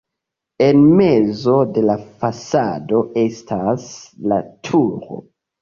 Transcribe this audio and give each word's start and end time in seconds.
En 0.67 0.79
mezo 1.01 1.57
de 1.75 1.83
la 1.89 1.97
fasado 2.23 3.03
estas 3.27 3.87
la 4.33 4.41
turo. 4.71 5.25